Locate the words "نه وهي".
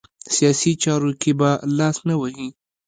2.09-2.47